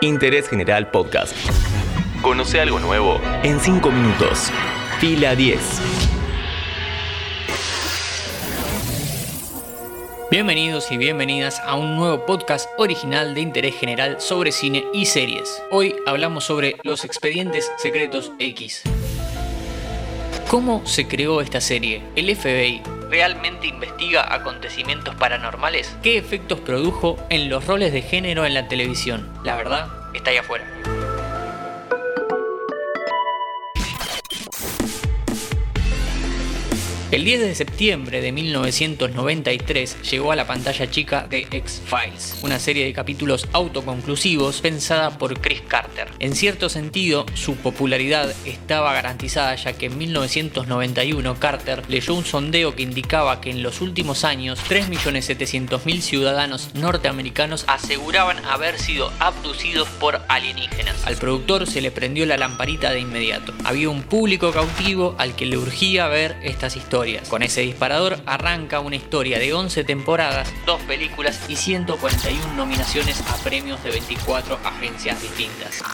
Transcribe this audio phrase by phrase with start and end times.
[0.00, 1.34] Interés General Podcast.
[2.22, 4.50] Conoce algo nuevo en 5 minutos.
[5.00, 5.58] Fila 10.
[10.30, 15.62] Bienvenidos y bienvenidas a un nuevo podcast original de interés general sobre cine y series.
[15.70, 18.82] Hoy hablamos sobre los expedientes secretos X.
[20.50, 22.02] ¿Cómo se creó esta serie?
[22.14, 25.96] ¿El FBI realmente investiga acontecimientos paranormales?
[26.02, 29.28] ¿Qué efectos produjo en los roles de género en la televisión?
[29.44, 30.66] La verdad está ahí afuera.
[37.10, 42.84] El 10 de septiembre de 1993 llegó a la pantalla chica de X-Files, una serie
[42.84, 46.08] de capítulos autoconclusivos pensada por Chris Carter.
[46.18, 52.76] En cierto sentido, su popularidad estaba garantizada ya que en 1991 Carter leyó un sondeo
[52.76, 60.20] que indicaba que en los últimos años 3.700.000 ciudadanos norteamericanos aseguraban haber sido abducidos por
[60.28, 61.06] alienígenas.
[61.06, 63.54] Al productor se le prendió la lamparita de inmediato.
[63.64, 66.97] Había un público cautivo al que le urgía ver estas historias
[67.28, 73.36] con ese disparador arranca una historia de 11 temporadas, 2 películas y 141 nominaciones a
[73.36, 75.84] premios de 24 agencias distintas.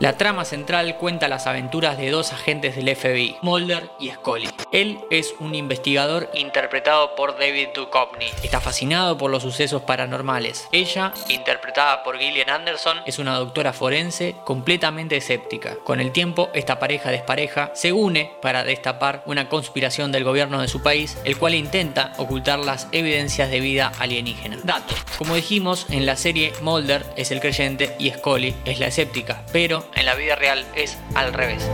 [0.00, 4.48] La trama central cuenta las aventuras de dos agentes del FBI, Mulder y Scully.
[4.72, 8.26] Él es un investigador interpretado por David Duchovny.
[8.42, 10.68] Está fascinado por los sucesos paranormales.
[10.72, 15.76] Ella, interpretada por Gillian Anderson, es una doctora forense completamente escéptica.
[15.84, 20.68] Con el tiempo, esta pareja despareja se une para destapar una conspiración del gobierno de
[20.68, 24.58] su país, el cual intenta ocultar las evidencias de vida alienígena.
[24.64, 24.98] Datos.
[25.18, 29.84] Como dijimos, en la serie Mulder es el creyente y Scully es la escéptica, pero
[29.96, 31.68] en la vida real es al revés.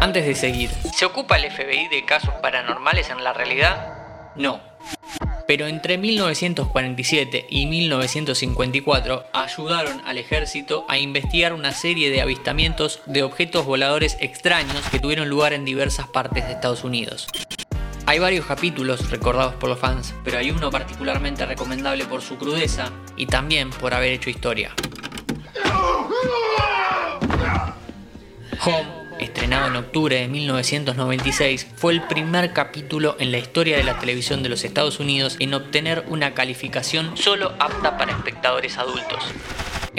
[0.00, 4.32] Antes de seguir, ¿se ocupa el FBI de casos paranormales en la realidad?
[4.36, 4.60] No.
[5.48, 13.22] Pero entre 1947 y 1954 ayudaron al ejército a investigar una serie de avistamientos de
[13.22, 17.26] objetos voladores extraños que tuvieron lugar en diversas partes de Estados Unidos.
[18.06, 22.90] Hay varios capítulos recordados por los fans, pero hay uno particularmente recomendable por su crudeza
[23.16, 24.74] y también por haber hecho historia.
[28.68, 28.84] Home,
[29.18, 34.42] estrenado en octubre de 1996, fue el primer capítulo en la historia de la televisión
[34.42, 39.24] de los Estados Unidos en obtener una calificación solo apta para espectadores adultos.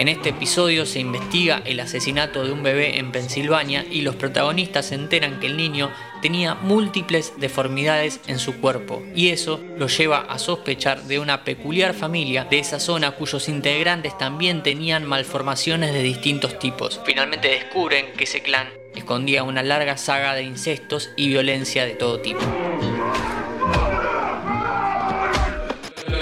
[0.00, 4.86] En este episodio se investiga el asesinato de un bebé en Pensilvania y los protagonistas
[4.86, 5.90] se enteran que el niño
[6.22, 11.92] tenía múltiples deformidades en su cuerpo y eso lo lleva a sospechar de una peculiar
[11.92, 16.98] familia de esa zona cuyos integrantes también tenían malformaciones de distintos tipos.
[17.04, 22.20] Finalmente descubren que ese clan escondía una larga saga de incestos y violencia de todo
[22.20, 22.40] tipo.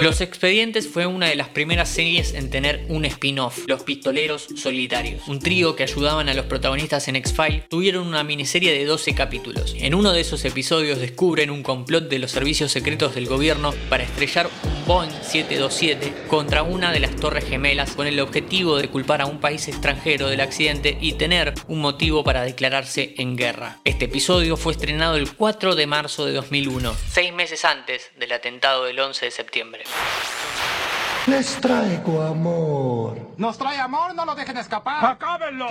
[0.01, 5.27] Los Expedientes fue una de las primeras series en tener un spin-off, Los Pistoleros Solitarios.
[5.27, 9.75] Un trío que ayudaban a los protagonistas en X-Files tuvieron una miniserie de 12 capítulos.
[9.77, 14.05] En uno de esos episodios descubren un complot de los servicios secretos del gobierno para
[14.05, 19.21] estrellar un Boeing 727 contra una de las torres gemelas con el objetivo de culpar
[19.21, 23.77] a un país extranjero del accidente y tener un motivo para declararse en guerra.
[23.83, 28.85] Este episodio fue estrenado el 4 de marzo de 2001, seis meses antes del atentado
[28.85, 29.83] del 11 de septiembre.
[31.27, 33.35] Les traigo amor.
[33.37, 34.15] ¿Nos trae amor?
[34.15, 35.05] No lo dejen escapar.
[35.05, 35.67] ¡Acábenlo!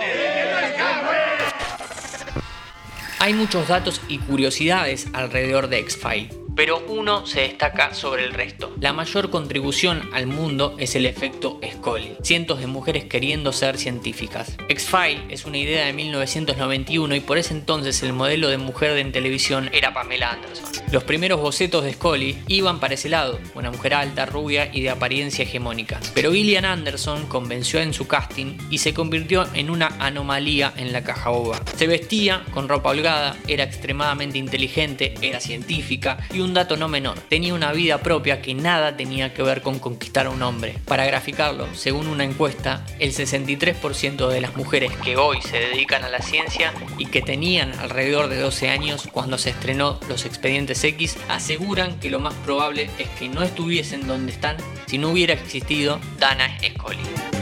[3.19, 8.75] Hay muchos datos y curiosidades alrededor de X-File pero uno se destaca sobre el resto.
[8.81, 12.17] La mayor contribución al mundo es el efecto Scully.
[12.21, 14.57] Cientos de mujeres queriendo ser científicas.
[14.67, 19.13] X-File es una idea de 1991 y por ese entonces el modelo de mujer en
[19.13, 20.83] televisión era Pamela Anderson.
[20.91, 24.89] Los primeros bocetos de Scully iban para ese lado, una mujer alta, rubia y de
[24.89, 26.01] apariencia hegemónica.
[26.13, 31.05] Pero Gillian Anderson convenció en su casting y se convirtió en una anomalía en la
[31.05, 31.61] caja boba.
[31.77, 36.87] Se vestía con ropa holgada, era extremadamente inteligente, era científica y un un dato no
[36.87, 40.79] menor, tenía una vida propia que nada tenía que ver con conquistar a un hombre.
[40.85, 46.09] Para graficarlo, según una encuesta, el 63% de las mujeres que hoy se dedican a
[46.09, 51.17] la ciencia y que tenían alrededor de 12 años cuando se estrenó Los Expedientes X
[51.29, 54.57] aseguran que lo más probable es que no estuviesen donde están
[54.87, 57.38] si no hubiera existido Dana Scully.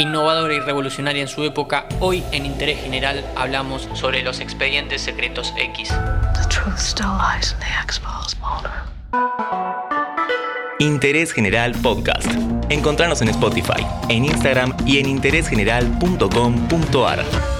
[0.00, 5.52] Innovadora y revolucionaria en su época, hoy en Interés General hablamos sobre los expedientes secretos
[5.56, 5.92] X.
[10.78, 12.30] Interés General Podcast.
[12.68, 17.57] Encontrarnos en Spotify, en Instagram y en interésgeneral.com.ar.